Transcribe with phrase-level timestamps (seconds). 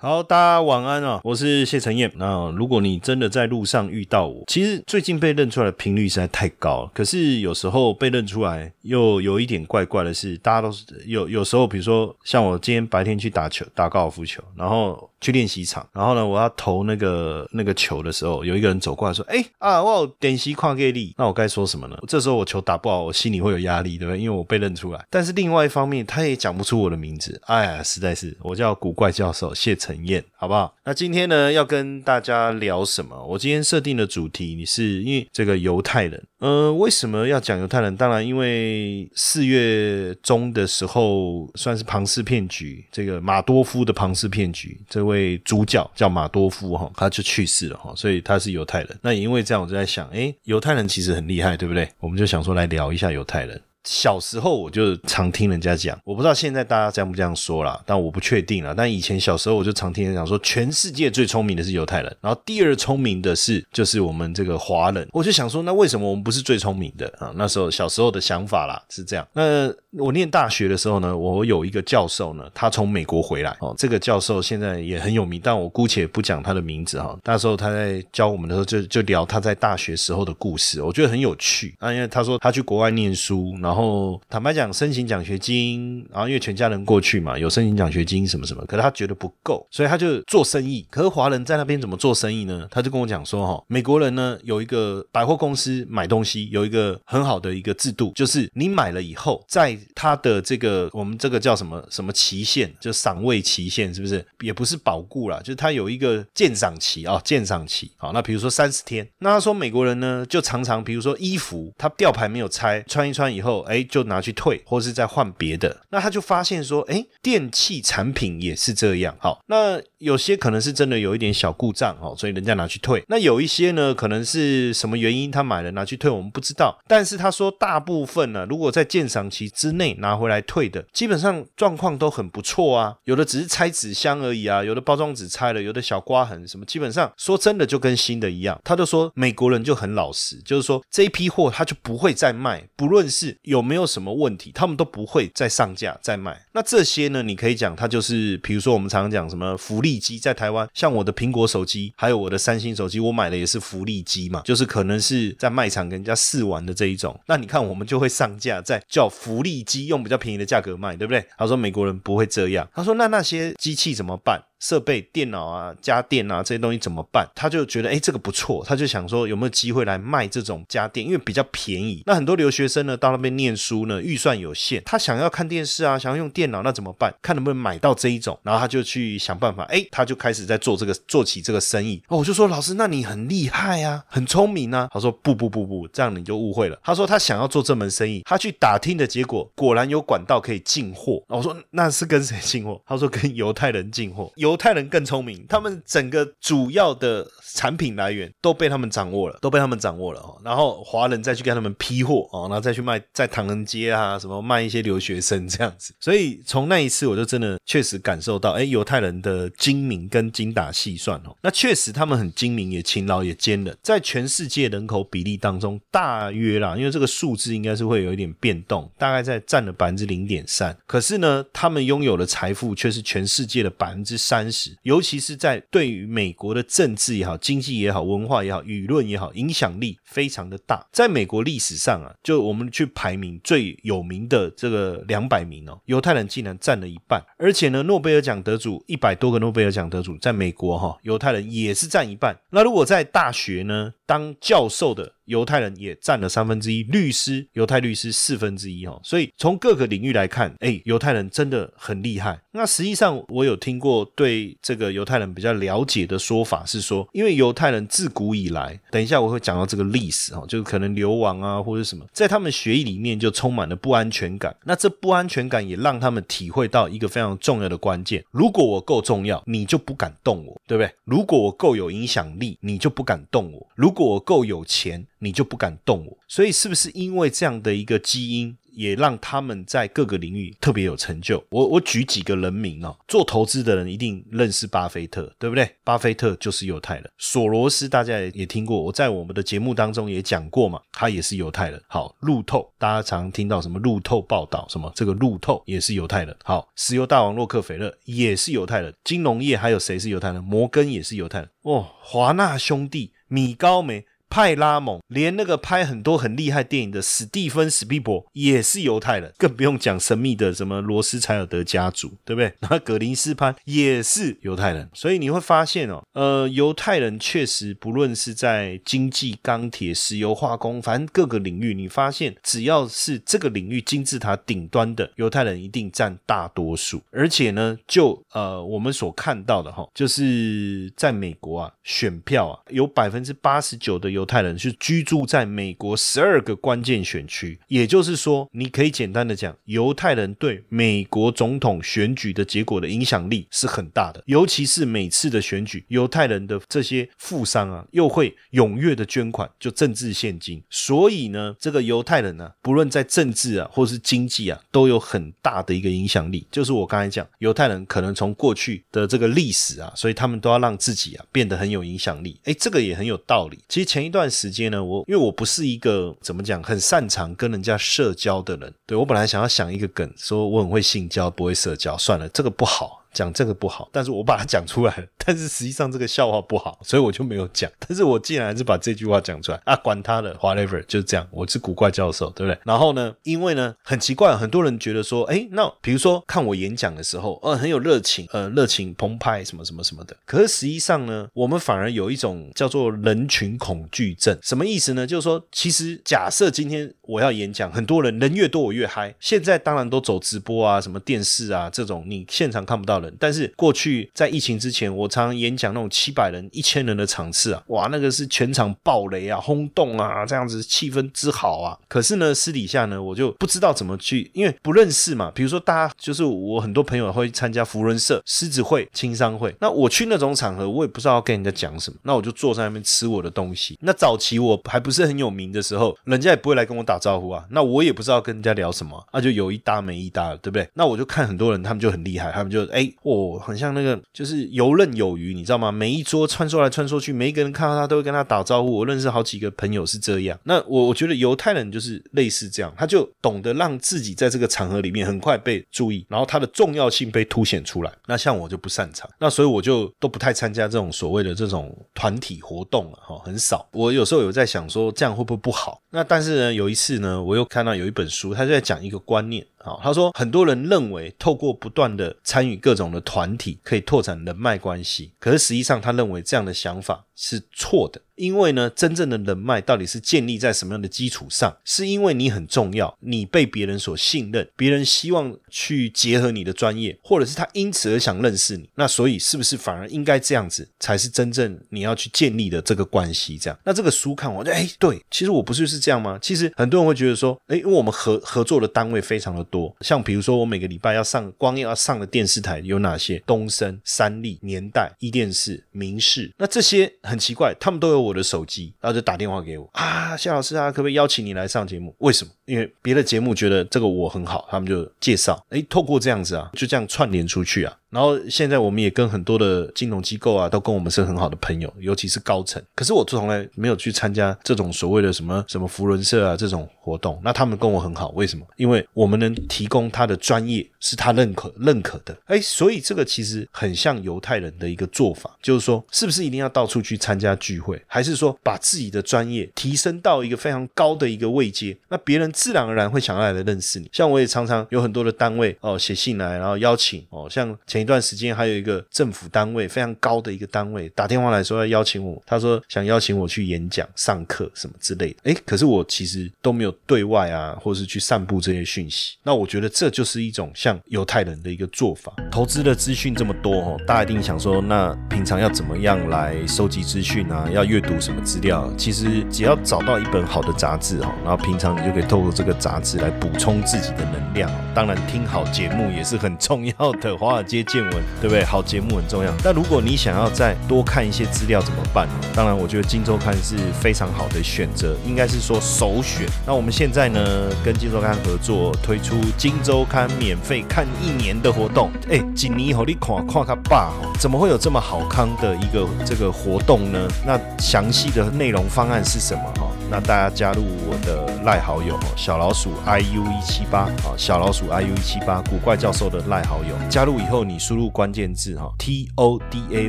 [0.00, 1.20] 好，大家晚安啊！
[1.24, 2.08] 我是谢承彦。
[2.14, 6.90] 那如果你真的在路上遇到我，其实最近被认出来的频率实在太高了。
[6.94, 21.98] 可是有时候被认出来又有一点怪怪的是，大家都是有有时候，比如说像我今天白天去打球，打高尔夫球，然后去练习场，然后呢，我要投那个那个球的时候，有一个人走过来说：“哎啊，我有点习跨给力。”那我该说什么呢？
[22.06, 24.20] 这时候我球打不好，我心里会有压力，对不对？
[24.20, 25.04] 因为我被认出来。
[25.10, 27.40] 但是另外一方面，他也讲不出我的名字。
[27.46, 30.74] 哎呀，实在是，我叫古怪教授谢承彦，好不好？
[30.84, 33.24] 那今天呢，要跟大家聊什么？
[33.26, 36.22] 我今天设定的主题，你是因为这个犹太人。
[36.38, 37.96] 呃，为什么要讲犹太人？
[37.96, 48.98] 当然，因为四月中的时候，算是庞氏骗局，这个马多夫的庞氏骗局，这位主角叫马多夫哈，他就去世了哈，所以他是犹太人。
[49.02, 51.88] 那也因为这样，我就在想，诶，犹太人其实很厉害，对不对？
[51.98, 53.60] 我们就想说来聊一下犹太人。
[53.84, 58.74] 小时候我就常听人家讲，我不知道现在大家这样不这样说啦，但我不确定了。
[58.74, 65.08] 但以前小时候我就常听人讲说，全世界最聪明的是犹太人，然后第二聪明的是就是我们这个华人。
[65.12, 67.32] 我就想说，那为什么我们不是最聪明的啊？
[67.34, 69.26] 那时候小时候的想法啦是这样。
[69.32, 77.18] 那我念大学的时候呢，我有一个教授呢，他从美国回来哦，这个教授现在也很有名，但我姑且不讲他的名字哈。
[77.24, 90.86] 那时候他在教我们的时候，就就聊他在大学时候的故事，我觉得很有趣啊，因为他说他去国外念书，然然后坦白讲申请奖学金，然后因为全家人过去嘛，有申请奖学金什么什么，可是他觉得不够，所以他就做生意。
[90.88, 92.66] 可是华人在那边怎么做生意呢？
[92.70, 104.24] 他就跟我讲说哈，美国人呢有一个百货公司买东西有一个很好的一个制度，就是你买了以后在他的这个我们这个叫什么什么期限，就赏味期限，是不是？
[104.40, 107.90] 也不是保固啦，就是他有一个鉴赏期啊，鉴赏期。
[107.98, 109.06] 好，那比如说三十天。
[109.18, 115.84] 那他说美国人呢，就常常比如说衣服，他吊牌没有拆，穿一穿以后，哎，就拿去退，或是再换别的。
[115.90, 119.16] 那他就发现说，哎，电器产品也是这样。
[119.20, 123.02] 好，那有些可能是真的有一点小故障哦，所以人家拿去退。
[123.08, 126.78] 那有一些呢，可能是什么原因他买了拿去退，我们不知道。
[126.86, 132.96] 但是他说大部分呢，如果在鉴赏期之内拿回来退的，基本上状况都很不错啊。
[133.04, 138.60] 有的只是拆纸箱而已啊，有的包装纸拆了，有的小刮痕什么，基本上说真的就跟新的一样。
[138.64, 146.40] 他就说美国人就很老实，就是说这一批货他就不会再卖，不论是有没有什么问题，他们都不会再上架再卖。
[146.52, 157.18] 那这些呢，你可以讲它就是，比如说我们常常讲什么福利利机，在台湾像我的苹果手机，还有我的三星手机，我买的也是福利机嘛，就是可能是在卖场跟人家试玩的这一种。
[157.26, 161.24] 那你看我们就会上架在叫福利机，用比较便宜的价格卖，对不对？
[161.38, 164.42] 他说美国人不会这样，他说那那些机器怎么办？
[164.58, 167.28] 设备、电脑啊、家电啊这些东西怎么办？
[167.34, 172.02] 他就觉得，哎，这个不错，他就想说有没有机会来卖这种家电，因为比较便宜。
[172.06, 177.14] 那很多留学生呢到那边念书呢，预算有限，他想要看电视啊，想要用电脑，那怎么办？
[177.22, 182.02] 看能不能买到这一种，然后他就去想办法，哎，他就开始在做这个，做起这个生意。
[182.08, 184.88] 哦，我就说老师，那你很厉害啊，很聪明啊。
[184.92, 186.78] 他说不不不不，这样你就误会了。
[186.82, 191.22] 他说他想要做这门生意，他去打听的结果，果然有管道可以进货。
[191.28, 192.80] 我说那是跟谁进货？
[192.86, 194.32] 他说跟犹太人进货。
[194.36, 200.40] 犹犹太人更聪明，他们整个主要的产品来源都被他们掌握了，都被他们掌握了哦。
[200.42, 205.94] 然后华人再去跟他们批货哦，然后再去卖在唐人街啊什么卖一些留学生这样子。
[206.00, 211.36] 所以从那一次我就真的确实感受到，哎，犹太人的精明跟精打细算哦。
[211.42, 213.76] 那确实他们很精明，也勤劳，也坚韧。
[213.82, 220.76] 在全世界人口比例当中，大约啦，因为这个数字应该是会有一点变动，大概在占了百分之零点三。
[220.86, 224.76] 可是呢，他们拥有的财富却是全世界的百分之三三十。
[224.82, 230.86] 尤其是在对于美国的政治也好、经济也好、文化也好、舆论也好，影响力非常的大。
[230.92, 237.20] 在美国历史上啊，就我们去排名最有名的这个两百名哦，犹太人竟然占了一半。
[237.36, 242.38] 而且呢，诺贝尔奖得主一百多个诺贝尔奖得主，在美国哈，犹太人也是占一半。
[242.50, 245.14] 那如果在大学呢，当教授的。
[245.28, 252.40] 犹太人也占了三分之一，律师犹太律师四分之一哦，所以从各个领域来看，哎，犹太人真的很厉害。
[252.52, 264.56] 那实际上我有听过对这个犹太人比较了解的说法是说，因为犹太人自古以来，等一下我会讲到这个历史哈，就是可能流亡啊或者什么，在他们血液里面就充满了不安全感。
[264.64, 270.90] 那这不安全感也让他们体会到一个非常重要的关键：如果我够重要，你就不敢动我，对不对？
[271.04, 276.18] 如果我够有影响力，你就不敢动我；如果我够有钱，你就不敢动我。
[276.26, 278.56] 所以，是不是因为这样的一个基因？
[278.70, 281.44] 也让他们在各个领域特别有成就。
[281.50, 285.68] 我我举几个人名哦，做投资的人一定认识巴菲特，对不对？
[285.82, 287.10] 巴菲特就是犹太人。
[287.18, 291.82] 索罗斯大家也听过，我在我们的节目当中也讲过嘛，他也是犹太人。
[291.88, 296.36] 好，路透大家常听到什么路透报道，什么这个路透也是犹太人。
[296.44, 298.94] 好，石油大王洛克菲勒也是犹太人。
[299.02, 300.40] 金融业还有谁是犹太人？
[300.44, 301.50] 摩根也是犹太人。
[301.62, 304.04] 哦，华纳兄弟、米高梅。
[304.30, 312.52] 派拉蒙，连那个拍很多很厉害电影的史蒂芬史皮伯也是犹太人，更不用讲神秘的什么罗斯柴尔德家族，对不对？
[312.60, 327.00] 那格林斯潘也是犹太人，所以你会发现哦，呃，犹太人确实不论是在经济、钢铁、石油、化工，反正各个领域，你发现只要是这个领域金字塔顶端的犹太人，一定占大多数。
[327.10, 344.20] 而且呢，就呃我们所看到的哈，就是在美国啊，选票啊，有百分之八十九的犹犹太人是居住在美国十二个关键选区，也就是说，你可以简单的讲，犹太人对美国总统选举的结果的影响力是很大的。
[344.26, 350.60] 尤其是每次的选举，犹太人的这些富商啊，又会踊跃的捐款，就政治现金。
[350.68, 356.44] 所以呢，这个犹太人呢，不论在政治啊，或是经济啊，都有很大的一个影响力。
[356.50, 362.40] 就是我刚才讲，犹太人可能从过去的这个历史啊，所以他们都要让自己啊变得很有影响力。
[362.42, 363.56] 哎，这个也很有道理。
[363.68, 364.18] 其实前一。
[364.18, 372.97] 段时间呢，我因为我不是一个怎么讲很擅长跟人家社交的人，对我本来想要想一个梗，说我很会性交，不会社交，算了，这个不好。
[373.12, 375.04] 讲这个不好，但是我把它讲出来了。
[375.24, 377.70] 但是实际上这个笑话不好，所以我就没有讲。
[377.86, 381.26] 但是我既然还是把这句话讲出来啊，管他的，whatever，就是这样。
[381.30, 382.58] 我是古怪教授，对不对？
[382.64, 390.16] 然后呢，因为呢很奇怪，很多人觉得说，哎，那比如说看我演讲的时候，呃，很有热情，呃，热情澎湃，什么什么什么的。
[390.24, 394.38] 可是实际上呢，我们反而有一种叫做人群恐惧症。
[394.42, 395.06] 什么意思呢？
[395.06, 399.14] 就是说，其实假设今天我要演讲，很多人，人越多我越嗨。
[399.20, 403.14] 现在当然都走直播啊，什么电视啊这种，你现场看不到人。
[403.18, 411.76] 但是过去在疫情之前，我常常演讲那种七百人、一千人的场次啊，哇，那个是全场爆雷啊、轰动啊，这样子气氛之好啊。
[411.88, 415.30] 可是呢，私底下呢，我就不知道怎么去，因为不认识嘛。
[415.34, 423.78] 比如说，大家就是我很多朋友会参加福伦社、狮子会、青商会，那我去那种场合，我也不知道要跟人家讲什么，那我就坐在那边吃我的东西。
[423.82, 430.68] 那早期我还不是很有名的时候，人家也不会来跟我打招呼啊，那我也不知道跟人家聊什么，那就有一搭没一搭了，对不对？
[430.74, 433.38] 那我就看很多人，他们就很厉害，他们就哎，我。
[433.38, 435.72] 很像那个，就是游刃有余，你知道吗？
[435.72, 438.70] 每一桌穿梭来穿梭去，每一个人看到他都会跟他打招呼。
[438.72, 440.38] 我认识好几个朋友是这样。
[440.44, 447.92] 那我我觉得犹太人就是类似这样，他就懂得让自己在这个场合里面很快被注意，然后他的重要性被凸显出来。
[448.06, 453.66] 那像我就不擅长，那所以我就都不太参加这种所谓的这种团体活动了哈，很少。
[453.72, 455.80] 我有时候有在想说，这样会不会不好？
[455.90, 459.46] 那但是呢，有一次呢，我又看到有一本书，他就在讲一个观念。
[459.60, 468.00] 好，他说很多人认为透过不断的参与各种的团体可以拓展人脉关系，可是实际上他认为这样的想法是错的。
[468.14, 471.56] 因为呢，真正的人脉到底是建立在什么样的基础上？
[471.64, 478.68] 是因为你很重要，你被别人所信任，别人希望去结合你的专业，或者是他因此而想认识你。
[478.74, 483.38] 那所以是不是反而应该这样子才是真正你要去建立的这个关系？
[483.38, 486.18] 这样，那这个书看完，哎，对，其实我不是是这样吗？
[486.20, 493.22] 其实很多人会觉得说，哎，因为我们合合作的单位非常的多，像比如说我每个礼拜要上光要上的电视台有哪些？
[493.24, 497.98] 东森、三立、年代、一电视、明视，那这些很奇怪，他们都有。
[498.08, 501.94] 我的手机，然后就打电话给我啊，夏老师啊，可不可以邀请你来上节目？
[501.98, 502.30] 为什么？
[502.48, 505.38] 因为别的节目觉得这个我很好，他们就介绍。
[505.50, 507.76] 哎，透过这样子啊，就这样串联出去啊。
[507.90, 512.62] 然后现在我们也跟很多的金融机构啊，都跟我们是很好的朋友，尤其是高层。
[512.74, 517.18] 可是我从来没有去参加这种所谓的什么什么福伦社啊这种活动。
[517.24, 518.46] 那他们跟我很好，为什么？
[518.56, 522.14] 因为我们能提供他的专业是他认可认可的。
[522.26, 531.74] 哎，所以这个其实很像犹太人的一个做法，就是说，是不是一定要到处去参加聚会，还是说把自己的专业提升到一个非常高的一个位阶？
[531.88, 533.90] 那别人自然而然会想要来认识你。
[533.92, 545.16] 像我也常常有很多的单位哦写信来，然后邀请哦，像前一段时间还有一个政府单位非常高的一个单位打电话来说要邀请我，他说想邀请我去演讲、上课什么之类的。
[545.24, 549.16] 诶，可是我其实都没有对外啊，或是去散布这些讯息。
[549.24, 552.12] 那我觉得这就是一种像犹太人的一个做法。
[552.30, 557.48] 投资的资讯这么多哦，大家一定想说，那平常要怎么样来收集资讯啊？
[557.52, 558.72] 要阅读什么资料？
[558.76, 564.50] 其实只要找到一本好的杂志哦，然后平常你就可以透过这个杂志来补充自己的能量。
[564.74, 567.16] 当然，听好节目也是很重要的。
[567.18, 568.44] 华尔街见闻，对不对？
[568.44, 569.32] 好节目很重要。
[569.42, 572.08] 但如果你想要再多看一些资料，怎么办？
[572.34, 576.26] 当然，我觉得《金周刊》是非常好的选择，应该是说首选。
[576.46, 577.20] 那我们现在呢，
[577.64, 581.90] 跟《金周刊》合作推出《金周刊》免费看一年的活动。
[582.08, 587.08] 哎，锦尼好，你看看他爸，怎么会有这么好康的一个这个活动呢？
[587.26, 589.42] 那详细的内容方案是什么？
[589.58, 599.88] 哈，那大家加入我的赖好友小老鼠 i u 一七八啊，小老鼠 i u 一七八，古怪教授的赖好友，加入以后你输入关键字哈，t o d a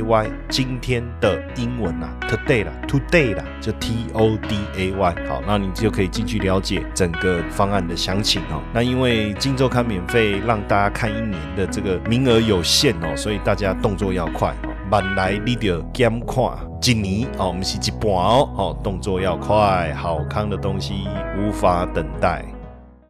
[0.00, 8.62] y，今天的英文啊，today 啦，today 啦，就 t o d a y，好，那你就可以进去了解整个方案的详情哦。
[8.72, 14.54] 那因为金周刊免费让大家看一年的这个名额有限哦，所以大家动作要快，
[14.90, 16.58] 慢来你就减看。
[16.82, 21.06] 一年哦，我们是一半哦，哦，动作要快，好康的东西
[21.38, 22.44] 无法等待。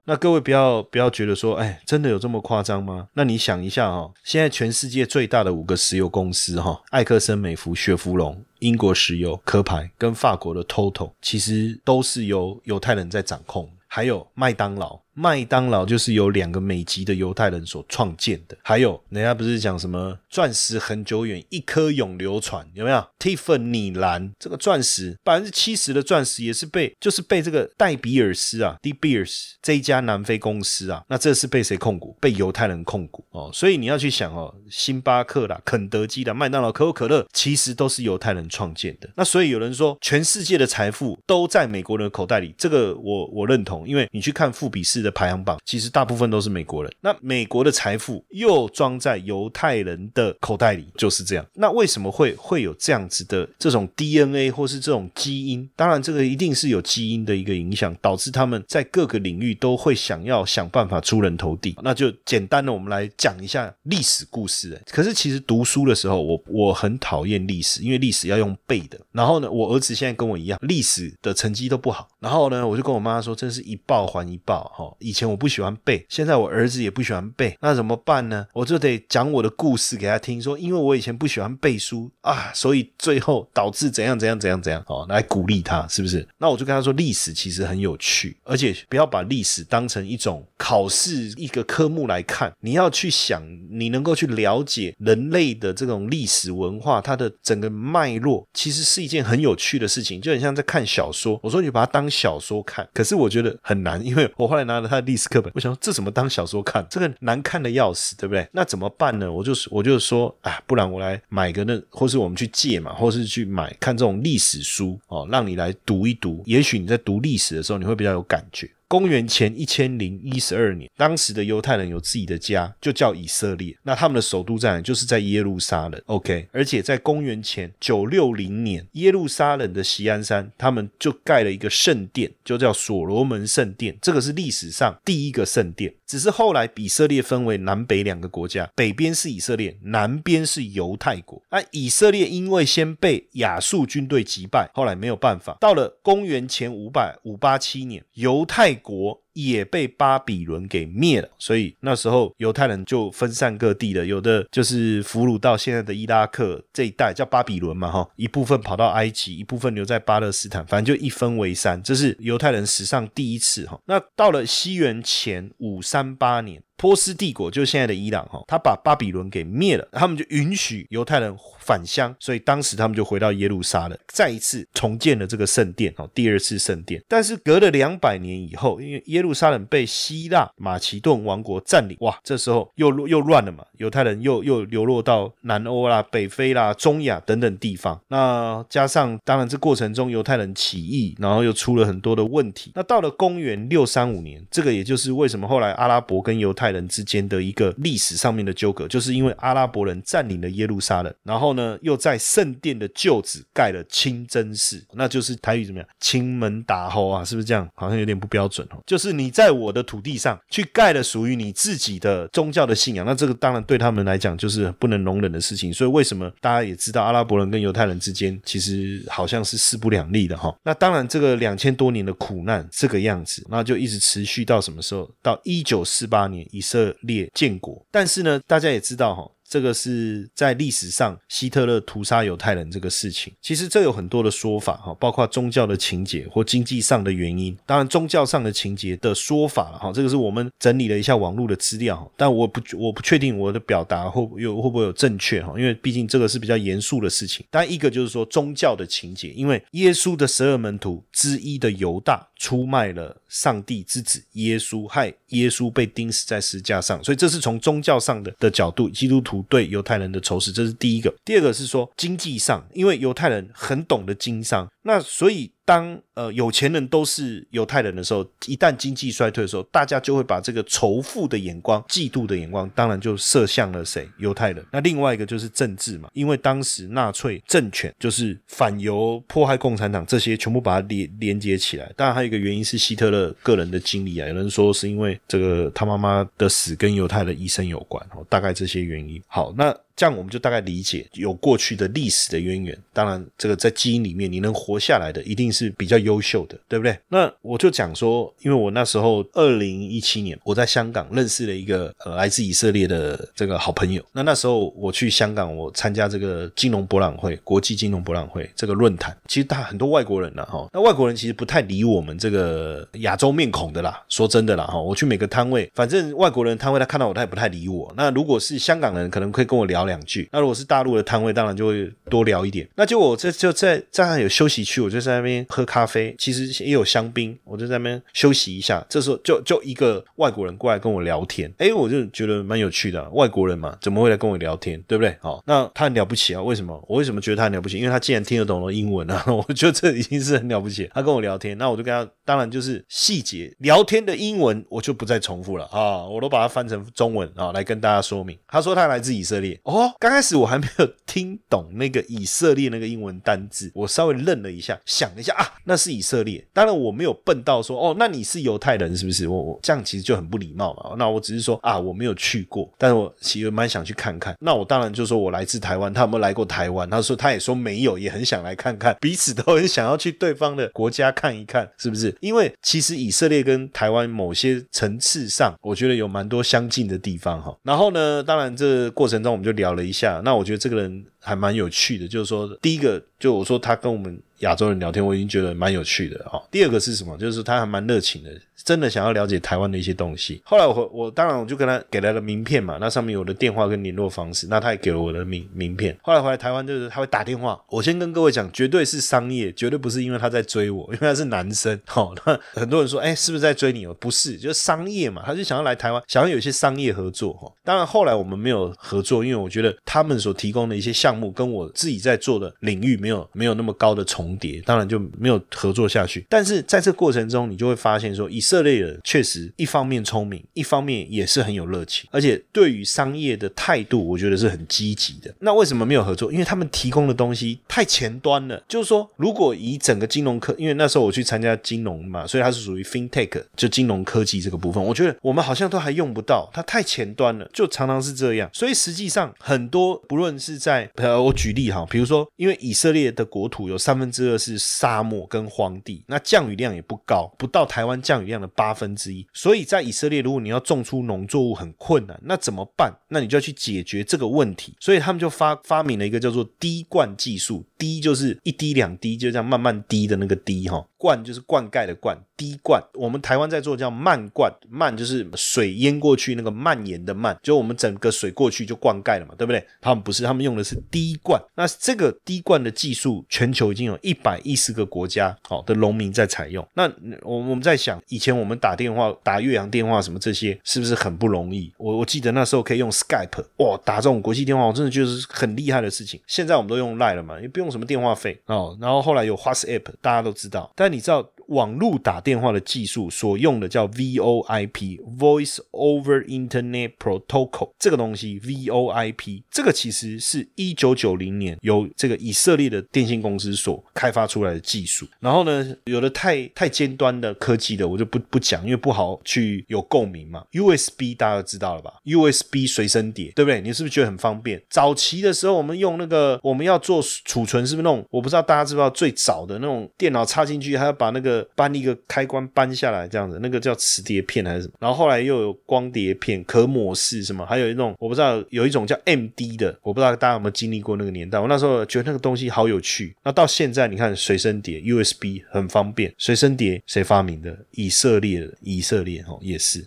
[0.04, 3.08] 那各位不要不要觉得说，哎，真的有这么夸张吗？
[3.14, 13.66] 那你想一下哈，现在全世界最大的五个石油公司哈，埃克森美孚、雪佛龙、英国石油、壳牌跟法国的 Total，其实都是由犹太人在掌控。
[13.92, 15.00] 还有麦当劳。
[15.20, 18.56] 麦当劳就是由两个美籍的犹太人所创建的。
[18.62, 32.16] 还有，人家不是讲什么钻石恒久远，一颗永流传，有没有？Tiffany 蓝这个钻石，百分之七十的钻石也是被，就是被这个戴比尔斯啊，De Beers 这一家南非公司啊，那这是被谁控股？
[32.18, 33.50] 被犹太人控股哦。
[33.52, 39.10] 所以你要去想哦，星巴克啦、肯德基啦、麦当劳、可口可乐，其实都是犹太人创建的。
[39.16, 45.09] 那所以有人说，全世界的财富都在美国人的口袋里，这个我我认同，因为你去看富比士的。
[45.10, 51.46] 排行榜其实大部分都是美国人，那美国的财富又装在犹太人的口袋里，就是这样。
[51.54, 55.68] 那为什么会会有这样子的这种 DNA 或是这种基因？
[55.76, 61.76] 当然，这个一定是有基因的一个影响，导致他们在各个领域都会想要想办法出人头地。
[61.82, 64.80] 那就简单的我们来讲一下历史故事。
[64.90, 68.98] 可是其实读书的时候，我我很讨厌历史，因为历史要用背的。
[69.12, 72.08] 然后呢，我儿子现在跟我一样，历史的成绩都不好。
[72.20, 74.96] 然后呢，我就跟我妈说，真是一报还一报哈。
[75.00, 78.46] 以前我不喜欢背，现在我儿子也不喜欢背，那怎么办呢？
[78.52, 86.26] 我就得讲我的故事给他听，说因为我以前不喜欢背书啊，所以最后导致怎样怎样怎样怎样哦，来鼓励他，是不是？
[86.38, 101.38] 那我就跟他说，历史其实很有趣，而且不要把历史当成一种考试一个科目来看，你要去想，你能够去了解人类的这种历史文化，它的整个脉络，其实是一件很有趣的事情，就很像在看小说。
[101.42, 105.30] 我说你把它当小说看，可是我觉得很难，因为我后来拿他的历史。
[105.30, 106.84] 课本，我想这怎么当小说看？
[106.90, 108.48] 这个难看的要死，对不对？
[108.50, 109.30] 那怎么办呢？
[109.30, 116.42] 我就是我就说啊，不然我来买个那，或是我们去借嘛，或是去买看这种历史书哦，让你来读一读。
[116.46, 118.68] 也许你在读历史的时候，你会比较有感觉。
[118.90, 123.72] 公元前一千零一十二年，当时的犹太人有自己的家，就叫以色列。
[123.84, 126.02] 那他们的首都在就是在耶路撒冷。
[126.06, 133.96] OK，而且在公元前九六零年，耶路撒冷的锡安山，他们就盖了一个圣殿，就叫所罗门圣殿。
[134.02, 135.94] 这个是历史上第一个圣殿。
[136.04, 141.40] 只是后来以色列分为南北两个国家，北边是以色列，南边是犹太国。
[141.52, 145.56] 那以色列因为先被亚述军队击败，后来没有办法。
[145.60, 149.22] 到了公元前五百五八七年，犹太国。
[149.32, 163.80] 也被巴比伦给灭了，所以那时候犹太人就分散各地了，有的就是俘虏到现在的伊拉克这一带，叫巴比伦嘛，哈，一部分跑到埃及，一部分留在巴勒斯坦，反正就一分为三，这是犹太人史上第一次，哈。
[163.86, 166.62] 那到了西元前五三八年。
[166.80, 177.04] 波斯帝国就现在的伊朗哈，他把巴比伦给灭了，他们就允许犹太人返乡，所以当时他们就回到耶路撒冷，再一次重建了这个圣殿哦，第二次圣殿。
[177.06, 188.00] 但是隔了两百年以后，因为耶耶路撒冷被希腊马其顿王国占领，哇，这时候又又乱了嘛，犹太人又又流落到南欧啦、北非啦、中亚等等地方。
[188.08, 192.72] 那加上当然这过程中犹太人起义，然后又出了很多的问题。
[192.74, 205.86] 那到了公元六三五年，这个也就是为什么后来阿拉伯跟犹太人之间的一个历史上面的纠葛，就是因为阿拉伯人占领了耶路撒冷，然后呢，又在圣殿的旧址盖了清真寺，那就是台语怎么样？
[206.00, 207.68] 清门打吼啊，是不是这样？
[207.74, 208.78] 好像有点不标准哦。
[208.86, 215.74] 就是是你在我的土地上去盖了属于你自己的宗教的信仰，那这个当然对他们来讲就是不能容忍的事情。
[215.74, 220.54] 所以为什么大家也知道阿拉伯人跟犹太人之间其实好像是势不两立的哈？
[220.62, 225.10] 那当然这个两千多年的苦难这个样子，那就一直持续到什么时候？
[225.20, 227.84] 到一九四八年以色列建国。
[227.90, 229.28] 但是呢，大家也知道哈。
[229.50, 237.58] 这个是在历史上希特勒屠杀犹太人这个事情，其实这有很多的说法哈，包括宗教的情节或经济上的原因。
[237.66, 247.44] 当然，宗教上的情节的说法哈，这个是我们整理了一下网络的资料，但我不我不确定我的表达会有会不会有正确哈，因为毕竟这个是比较严肃的事情。
[247.50, 259.39] 但一个就是说宗教的情节，因为耶稣的十二门徒之一的犹大出卖了上帝之子耶稣，害耶稣被钉死在石架上，所以这是从宗教上的的角度，基督徒。
[259.48, 261.14] 对犹太人的仇视，这是第一个。
[261.24, 265.52] 第二个是说经济上，因为犹太人很懂得经商，那所以。
[265.70, 274.08] 当呃有钱人都是犹太人的时候，一旦经济衰退的时候，大家就会把这个仇富的眼光、嫉妒的眼光，当然就射向了谁？
[274.18, 274.66] 犹太人。
[274.72, 281.92] 那另外一个就是政治嘛，因为当时纳粹政权就是反犹、迫害共产党这些，全部把它连连接起来。
[281.96, 289.22] 当然还有一个原因是希特勒个人的经历啊，有人说是因为这个他妈妈的死跟犹太的医生有关哦，大概这些原因。
[289.28, 289.72] 好，那。
[289.96, 292.76] 这样我们就大概理解有过去的历史的渊源。
[292.92, 296.98] 当然，这个在基因里面，你能活下来的一定是比较优秀的，对不对？
[297.08, 304.02] 那我就讲说，因为我那时候二零一七年我在香港认识了一个呃来自以色列的这个好朋友。
[304.12, 310.66] 那那时候我去香港，我参加这个金融博览会、国际金融博览会这个论坛，其实大很多外国人呢，哈。
[310.72, 314.02] 那外国人其实不太理我们这个亚洲面孔的啦。
[314.08, 317.92] 说真的啦，哈，我去每个摊位，反正外国人摊位他看到我，他也不太理我。
[317.96, 319.89] 那如果是香港人，可能可以跟我聊聊。
[319.90, 322.68] 两句，那如果是大陆的摊位，当然就会多聊一点。
[322.76, 328.84] 那就我这就在在有休息区，我就在那边喝咖啡，其实也有香槟，我就在那边休息一下。
[328.88, 333.08] 这时候就就一个外国人过来跟我聊天，哎，我就觉得蛮有趣的。
[333.10, 335.16] 外国人嘛，怎么会来跟我聊天，对不对？
[335.20, 336.42] 好，那他很了不起啊。
[336.42, 336.72] 为什么？
[336.88, 337.78] 我为什么觉得他很了不起？
[337.78, 339.24] 因为他竟然听得懂了英文啊！
[339.28, 340.88] 我觉得这已经是很了不起。
[340.94, 348.38] 他跟我聊天，那我就跟他，当然就是细节聊天的英文，我就不再重复了啊，我都把它翻成中文啊，来跟大家说明。
[348.48, 349.94] 他说他来自以色列哦。
[349.98, 356.46] 刚开始我还没有听懂那个以色列那个英文单字， 我稍微愣了一下，想了一下啊，那是以色列。
[356.52, 359.28] 当然我没有笨到说哦，那你是犹太人是不是？
[359.28, 360.94] 我我这样其实就很不礼貌嘛。
[360.96, 364.36] 那我只是说啊，我没有去过，但是我其实蛮想去看看。
[364.40, 366.88] 那我当然就说我来自台湾，他有没有来过台湾？
[366.88, 372.16] 他说他也说没有，也很想来看看， 彼此都很想要去对方的国家看一看，是不是？
[372.20, 377.56] 因为其实以色列跟台湾某些层次上，我觉得有蛮多相近的地方哈。
[377.62, 379.80] 然后呢，当然这过程中我们就聊了。
[379.80, 386.42] 一下，那我觉得这个人还蛮有趣的，就是说，第一个，就我说他跟我们亚洲人聊天，我已经觉得蛮有趣的哈。
[386.50, 387.16] 第二个是什么？
[387.18, 388.30] 就是他还蛮热情的。
[388.62, 390.38] 真的想要了解台湾的一些东西。
[390.44, 395.96] 后来我我当然我就跟他给了了名片嘛，那上面有我的电话跟联络方式，那他也给了我的名名片。
[396.02, 401.80] 后来回来台湾就是他会打电话，我先跟各位讲，绝对是商业，绝对不是因为他在追我，因为他是男生。
[401.86, 403.86] 好， 那很多人说，哎，是不是在追你？
[403.86, 407.32] 哦，不是，就是商业嘛，他就想要来台湾，想要有一些商业合作。
[407.32, 416.24] 哈，当然后来我们没有合作，因为我觉得他们所提供的一些项项目跟我自己在做的领域没有没有那么高的重叠，当然就没有合作下去。
[416.28, 419.50] 但是在这过程中，你就会发现说，以色列人确实。
[419.56, 425.34] 一方面聪明，一方面也是很有热情，而且对于商业的态度，我觉得是很积极的。
[425.40, 426.32] 那为什么没有合作？
[426.32, 428.62] 因为他们提供的东西太前端了。
[428.68, 438.48] 就是说，如果以整个金融科，因为那时候我去参加金融嘛，所以它是属于 FinTech，就金融科技这个部分，我觉得我们好像都还用不到，它太前端了，就常常是这样。
[438.52, 449.26] 所以实际上很多，不论是在呃，我举例哈，比如说，因为以色列的国土有三分之二是沙漠跟荒地，那降雨量也不高，不到台湾降雨量的八分之一。
[449.32, 452.92] 所以在以色列，如果你要种出农作物很困难，那怎么办？
[453.08, 454.74] 那你就要去解决这个问题。
[454.78, 460.86] 所以他们就发发明了一个叫做滴灌技术，滴就是一滴两滴，就这样慢慢滴的那个滴哈。
[460.96, 462.82] 灌就是灌溉的灌，滴灌。
[462.92, 469.64] 我们台湾在做叫慢灌，慢就是水淹过去那个蔓延的蔓，就我们整个水过去就灌溉了嘛，对不对？
[469.80, 471.40] 他们不是，他们用的是滴灌。
[471.54, 476.66] 那这个滴灌的技术，全球已经有一百一十个国家好的农民在采用。
[476.74, 476.90] 那
[477.22, 481.72] 我我们在想，以前我们打电话打岳阳电话什么这些，是不是很不容易？
[481.78, 486.20] 我我记得那时候可以用 Skype，哇，打这种国际电话，我真的就是很厉害的事情。
[486.26, 488.76] 现在我们都用 Line 了嘛，也不用什么电话费哦。
[488.80, 505.06] 然后后来有 WhatsApp，大家都知道，但你知道网络打电话的技术所用的叫 VoIP（Voice over Internet Protocol） 这个东西，VoIP 这个其实是一九九零年由这个以色列的电信公司所开发出来的技术。
[505.20, 510.44] 然后呢，有的太太尖端的科技的，我就不不讲，因为不好去有共鸣嘛。
[510.52, 513.60] USB 大家都知道了吧？USB 随身碟，对不对？
[513.60, 514.62] 你是不是觉得很方便？
[514.70, 518.06] 早期的时候，我们用那个我们要做储存，是不是那种？
[518.10, 524.74] 我不知道大家知不知道最早的那种电脑插进去，还要把那个搬一个开关搬下来，这样子，那个叫磁碟片还是什么？
[524.80, 531.38] 然后后来又有光碟片、可模式什么，还有一种我不知道有一种叫 MD 的，我不知道大家有没有经历过那个年代。
[531.38, 533.14] 我那时候觉得那个东西好有趣。
[533.24, 537.56] 那到现在你看随身碟 USB 很方便，随身碟谁发明的？
[537.72, 539.84] 以色列，以色列哦也是。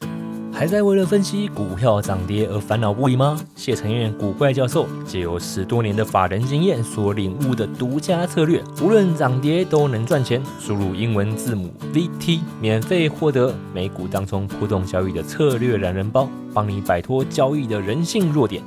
[0.56, 3.42] 还在为了分析股票涨跌而烦恼不已吗？
[3.56, 10.40] 谢承彦古怪教授借由十多年的法人经验所领悟的独家策略，无论涨跌都能赚钱。
[10.60, 18.62] 输入英文字母 VT，免费获得美股当中普动交易的策略懒人包，帮你摆脱交易的人性弱点。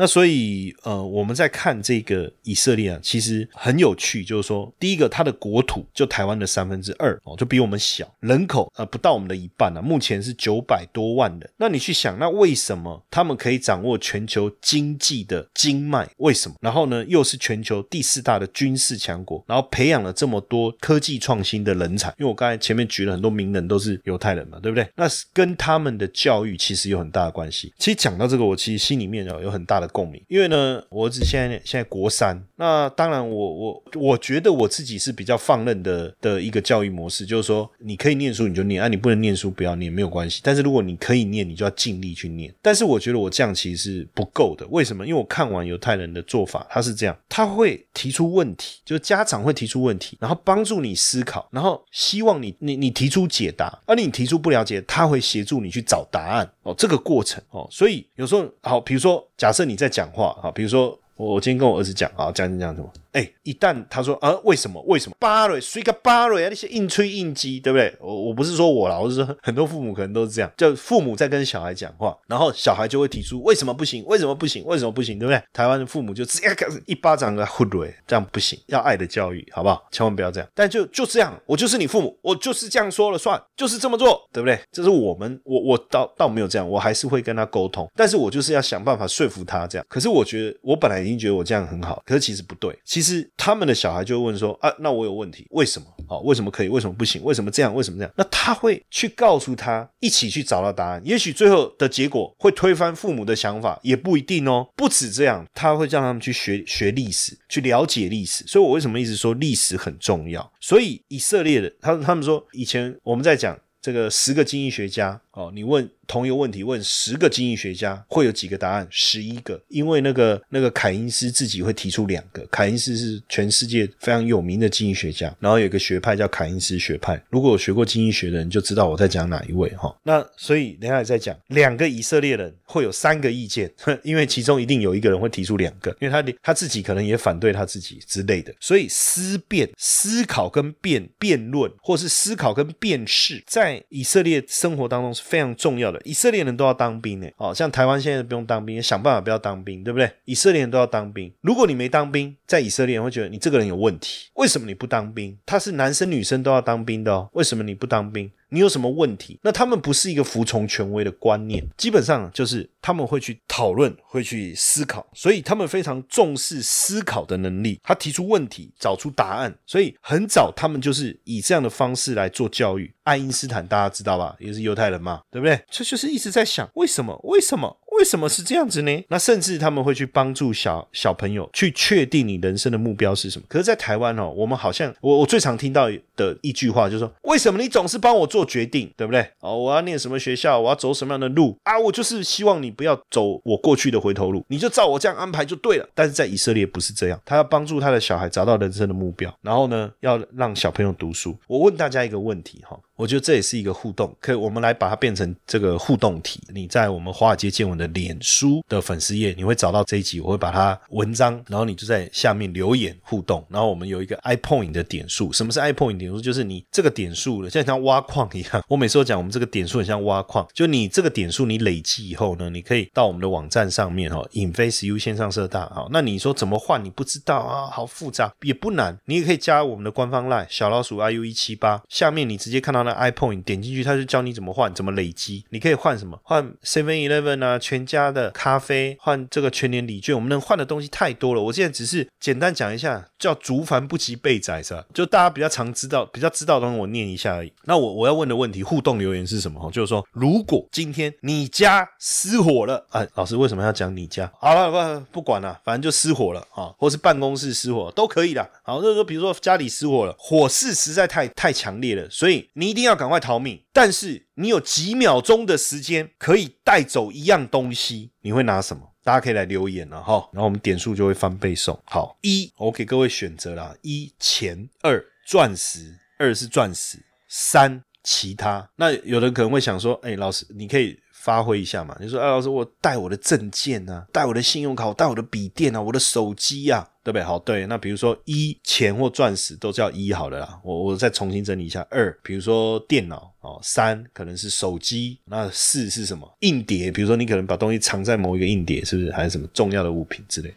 [0.00, 11.50] 那所以，呃，我们在看这个以色列啊，其实很有趣，就是说，第一个，它的国土就台湾的三分之二哦，就比我们小，人口呃不到我们的一半啊，目前是九百多万人。
[11.56, 16.08] 那你去想，那为什么他们可以掌握全球经济的经脉？
[16.18, 16.54] 为什么？
[16.60, 22.06] 然后呢，又是全球第四大的军事强国，然后培养了这么多科技创新的人才？
[22.18, 24.88] 因为我刚才前面举了很多名人都是犹太人嘛，对不对？
[24.94, 27.74] 那跟他们的教育其实有很大的关系。
[27.78, 29.87] 其实讲到这个，我其实心里面哦有很大的。
[29.88, 42.52] 共鸣，因为呢，我儿子现在现在国三，那当然我我我觉得我自己是比较放任的的一个教育模式，就是说你可以念书你就念，啊你不能念书不要念没有关系，但是如果你可以念，你就要尽力去念。
[42.62, 45.06] 但是我觉得我这样其实是不够的，为什么？
[45.06, 56.50] 因为我看完犹太人的做法，他是这样，他会提出问题，就是家长会提出问题，然后帮助你思考，然后希望你你你提出解答，而你提出不了解，他会协助你去找答案。
[56.62, 57.42] 哦，这个过程。
[57.50, 62.92] 哦，所以有时候好，比如说假设你在讲话啊，比如说我我今天跟我儿子讲啊，讲讲讲什么？
[63.18, 64.80] 哎，一旦他说啊，为什么？
[64.86, 65.16] 为什么？
[65.18, 66.48] 巴瑞，谁个巴瑞啊？
[66.48, 67.92] 那些硬吹硬激，对不对？
[68.00, 74.04] 我我不是说我啦，我是说很多父母可能都是这样，就父母在跟小孩讲话，然后小孩就会提出为什么不行？
[74.06, 74.64] 为什么不行？
[74.64, 75.18] 为什么不行？
[75.18, 75.42] 对不对？
[75.52, 79.84] 台湾的父母就直接开始一巴掌给他呼瑞，这样不行，要爱的教育，好不好？
[79.90, 80.48] 千万不要这样。
[80.54, 84.56] 但就就这样，我就是你父母，我就是这样说了算，就是这么做，对不对？
[84.70, 89.84] 这是我们，我我倒倒没有这样，我还是会跟他沟通，但是我就是要想办法说服他这样。
[89.88, 93.78] 可是我觉得我本来已经觉得我这样很好，可是其实不对，其实是他们的。
[93.78, 95.86] 小孩就会问说啊，那我有问题，为什么？
[96.08, 96.68] 哦，为什么可以？
[96.68, 97.22] 为什么不行？
[97.22, 97.72] 为什么这样？
[97.72, 98.12] 为什么这样？
[98.16, 101.00] 那他会去告诉他，一起去找到答案。
[101.04, 104.66] 也许最后的结果会推翻父母的想法，也不一定哦。
[104.74, 108.44] 不止这样，他会让他们去学学历史，去了解历史。
[108.48, 110.52] 所以我为什么一直说历史很重要？
[110.58, 115.88] 所以以色列的他他们说，以前我们在讲这个十个经济学家哦，你问。
[116.08, 118.88] 同一个问题问十个经济学家会有几个答案？
[118.90, 122.42] 十一个，因为那个那个凯因斯自己会提出两个。
[122.50, 127.22] 凯因斯是全世界非常有名的经济学家，然后有一个学派叫凯因斯学派。
[127.28, 129.94] 如果有学过经济学的人就知道我在讲哪一位哈。
[130.02, 133.70] 那所以等下再讲，两个以色列人会有三个意见，
[134.02, 138.54] 因为其中一定有一个人会提出两个，因为他他自己可能也反对他自己之类的。
[138.58, 146.00] 所以思辨、思考跟辩辩论，或是思考跟辨识，在以色列生活当中是非常重要的。
[146.04, 150.10] 以色列人都要当兵呢，哦，像台湾现在不用当兵，想办法不要当兵，对不对？
[150.24, 151.30] 以色列人都要当兵。
[151.42, 154.30] 如果你没当兵，在以色列人会觉得你这个人有问题。
[154.34, 155.36] 为什么你不当兵？
[155.44, 158.30] 他是男生女生都要当兵的哦，为什么你不当兵？
[158.50, 159.38] 你有什么问题？
[159.42, 167.80] 那他们不是一个服从权威的观念，基本上就是他们会去讨论，会去思考，所以他们非常重视思考的能力。
[167.82, 172.92] 他提出问题，找出答案，所以很早他们就是以这样的方式来做教育。
[173.02, 174.36] 爱因斯坦大家知道吧？
[174.38, 175.58] 也是犹太人嘛，对不对？
[175.70, 177.18] 这就是一直在想为什么？
[177.24, 177.78] 为什么？
[177.98, 179.04] 为什么是这样子呢？
[179.08, 183.44] 那甚至他们会去帮助小小朋友去确定你人生的目标是什么。
[183.48, 189.28] 可是，在台湾哦，我们好像我我最常听到的一句话就是说：为什么你总是帮我做决定，对不对？
[189.40, 191.76] 哦，我要念什么学校，我要走什么样的路啊？
[191.76, 195.88] 我就是希望你不要走我过去的回头路，你就照我这样安排就对了。
[195.92, 201.36] 但是在以色列不是这样，他要帮助他的小孩找到人生的目标，然后呢，要让小朋友读书。
[201.48, 202.78] 我问大家一个问题哈。
[202.98, 206.42] 我觉得这也是一个互动，可以我们来把它变成这个互动题。
[206.52, 215.32] 你在我们华尔街见闻的脸书的粉丝页，你会找到这一集，我会把它文章，然后你就在下面留言互动，然后我们有一个 iPoint 的点数。
[215.32, 218.64] 什么是 iPoint 点数，就是你这个点数了，像像挖矿一样。
[218.66, 225.86] 我每次都讲，我们这个点数很像挖矿，就你这个点数你累积以后呢，你可以到我们的网站上面哈，Inface U 线上社大哈。
[225.92, 226.84] 那你说怎么换？
[226.84, 227.70] 你不知道啊？
[227.70, 235.44] 好复杂，也不难，你也可以加我们的官方 LINE 小老鼠 IU 一七八，下面你直接看到 iPoint，点进去，他就教你怎么换，怎么累积。
[235.50, 236.18] 你可以换什么？
[236.22, 240.14] 换 Seven Eleven 啊，全家的咖啡，换这个全年礼券。
[240.14, 241.42] 我们能换的东西太多了。
[241.42, 244.84] 我现在只是简单讲一下，叫竹凡不及被宰是吧？
[244.92, 247.52] 就大家比较常知道、比较知道的东西，我念一下而已。
[247.64, 249.60] 那我我要问的问题，互动留言是什么？
[249.60, 254.30] 哈，就是说，如果今天你家失火了，哎，老师为什么要讲你家？
[254.38, 258.48] 好了，不不管了，反正就失火了啊，或是办公室失火都可以的。
[258.62, 263.60] 好，就是说，比如说家里失火了，火势实在太太强烈了，所以你一定要赶快逃命。
[263.72, 268.94] 但是你有几秒钟的时间可以带走一样东西，你会拿什么？
[269.02, 271.76] 大家可以来留言了哈，然后我们点数就会翻倍送。
[271.86, 278.70] 好，一我给各位选择啦，一钱，二钻石，二是钻石，三其他。
[278.76, 280.96] 那有人可能会想说，哎，老师你可以
[281.28, 281.94] 发挥一下嘛？
[282.00, 286.88] 你说，哎，老师我带我的证件啊，带我的信用卡，带我的笔电啊，我的手机啊。
[287.04, 287.22] 对不对？
[287.24, 290.60] 好，对，那比如说一钱或钻石都叫一好了啦。
[290.62, 296.30] 我我再重新整理一下，二，比如说电脑哦，三可能是手机，那四是什么？
[296.40, 299.10] 硬碟，比如说你可能把东西藏在某一个硬碟，是不是？
[299.12, 300.52] 还是什么重要的物品之类？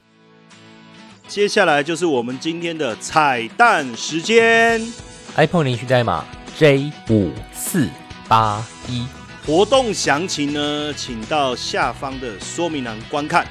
[1.26, 4.82] 接下来就是我们今天的彩蛋时间
[5.38, 6.26] ，iPhone 领取代码
[6.58, 7.88] J 五四
[8.28, 9.08] 八一，
[9.44, 13.48] 活动详情呢，请到下方的说明栏观看。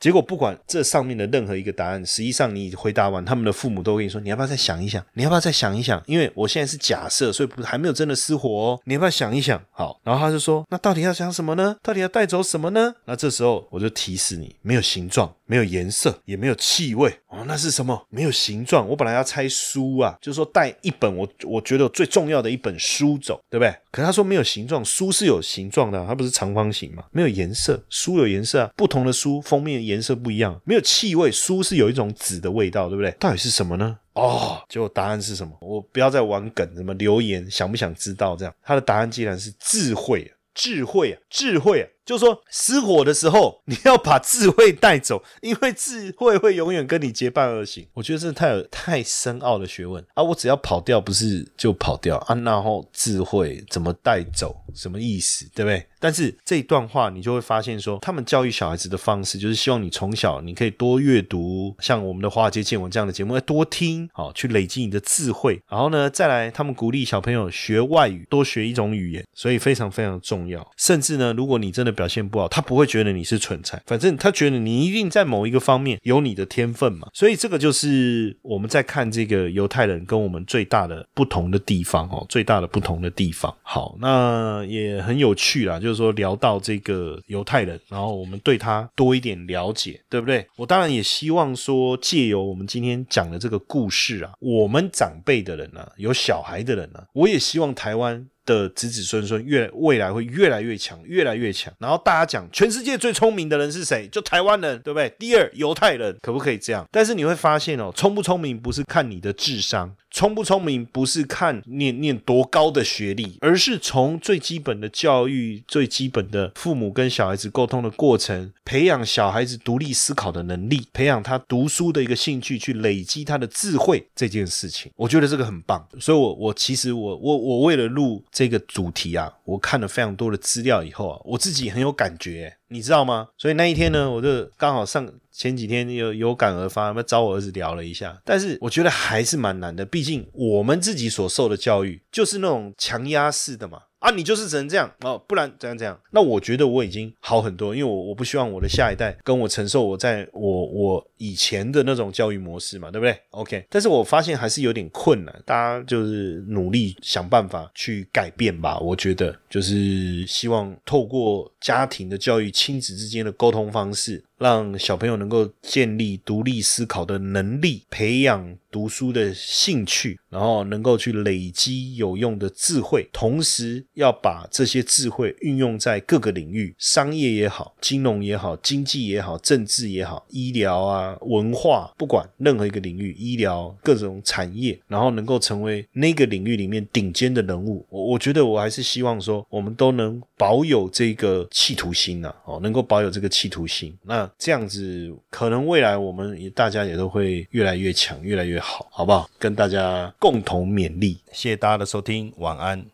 [0.00, 5.02] 结果不管这上面的任何一个答案，实际上你回答完，他们的父母都跟你说：“你要不要再想一想？
[5.14, 8.80] 你要不要再想一想？”因为我现在是假设，所以不还没有真的失火哦。
[8.84, 9.62] 你要不要想一想？
[9.70, 11.76] 好，然后他就说：“那到底要想什么呢？
[11.80, 17.42] 到底要带走什么呢？”那这时候我就提示你：没有形状，没有颜色，也没有气味哦。
[17.48, 18.06] 那是什么？
[18.10, 18.88] 没有形状。
[18.88, 23.74] 我本来要猜书啊，就是说带一本我我觉得最重要的一本书走，对不对？
[23.90, 27.02] 可他说没有形状，书是有形状的，它不是长方形嘛？
[27.10, 30.04] 没有颜色，书有颜色啊，不同的书封面颜。
[30.04, 33.10] 色不一样，没有气味，书是有一种纸的味道，对不对？
[33.12, 33.96] 到底是什么呢？
[34.12, 35.56] 哦，结果答案是什么？
[35.62, 38.36] 我不要再玩梗，什么留言，想不想知道？
[38.36, 41.88] 这样，他的答案竟然是智慧，智慧啊，智慧啊！
[42.04, 47.86] 就说失火的时候，你要把智慧带走，因为智慧会永远跟你结伴而行。
[47.94, 50.22] 我觉得这太有太深奥的学问啊！
[50.22, 52.34] 我只要跑掉，不是就跑掉啊？
[52.34, 54.54] 然后智慧怎么带走？
[54.74, 55.46] 什么意思？
[55.54, 55.86] 对不对？
[55.98, 65.58] 但是这一段话，你就会发现说，他们教育小孩子的方式，就是希望你从小你可以多阅读，像我们的华尔街见闻这样的节目，要多听，好去累积你的智慧。
[65.70, 70.70] 然后呢，再来他们鼓励小朋友学外语，多学一种语言，所以非常非常重要。
[70.76, 77.08] 甚至呢，如果你真的表现不好，他不会觉得你是蠢材，反正他觉得你一定在某一个方面有你的天分嘛。
[77.14, 83.56] 所以这个就是我们在看这个犹太人跟我们最大的不同的地方哦，最大的不同的地方。
[83.62, 85.94] 好，那也很有趣啦，就是。
[85.94, 90.44] 说聊到这个犹太人，然后我们对他多一点了解，对不对？
[90.56, 98.26] 我当然也希望说，借由我们今天讲的这个故事啊，我们长辈的人呢，有小孩的人呢，我也希望台湾。
[98.44, 101.72] 的子子孙孙越未来会越来越强，越来越强。
[101.78, 104.06] 然后大家讲，全世界最聪明的人是谁？
[104.08, 105.12] 就台湾人，对不对？
[105.18, 106.86] 第二，犹太人，可不可以这样？
[106.90, 125.84] 但是你会发现哦，聪不聪明不是看你的智商，聪不聪明不是看念念多高的学历，而是从最基本的教育、最基本的父母跟小孩子沟通的过程，培养小孩子独立思考的能力，培养他读书的一个兴趣，去累积他的智慧这件事情，我觉得这个很棒。
[125.98, 128.22] 所以，我我其实我我我为了录。
[128.34, 133.28] 这个主题啊，我看了非常多的资料以后啊，我自己很有感觉，你知道吗？
[133.38, 138.20] 所以那一天呢，我就刚好上前几天有有感而发，找我儿子聊了一下。
[138.24, 143.82] 但是我觉得还是蛮难的，毕竟我们自己所受的教育就是那种强压式的嘛。
[143.98, 145.98] 啊，你就是只能这样哦，不然怎样怎样？
[146.10, 158.78] 那我觉得我已经好很多，因为我我不希望我的下一代跟我承受我在我我以前的那种教育模式嘛，对不对？OK，但是我发现还是有点困难，大家就是努力想办法去改变吧。
[158.78, 164.22] 我觉得就是希望透过家庭的教育、亲子之间的沟通方式。
[164.38, 187.86] 让小朋友能够建立独立思考的能力，培养读书的兴趣，然后能够去累积有用的智慧，同时要把这些智慧运用在各个领域，商业也好，金融也好，经济也好，政治也好，医疗啊，文化，不管任何一个领域，医疗各种产业，然后能够成为那个领域里面顶尖的人物。
[187.88, 193.96] 我我觉得我还是希望说，我们都能保有这个企图心呐，哦，能够保有这个企图心。
[194.02, 199.28] 那那这样子，可能未来我们也大家也都会越来越强，越来越好，好不好？
[199.38, 201.20] 跟大家共同勉励。
[201.32, 202.84] 谢谢大家的收听，晚安。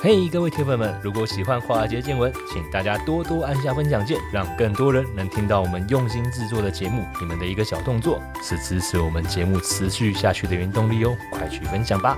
[0.00, 7.04] 嘿，各位铁粉们，如果喜欢华尔街见闻，请大家多多按下分享键，让更多人能听到我们用心制作的节目。
[7.18, 12.16] 你们的一个小动作，是支持我们节目持续下去的原动力哦，快去分享吧！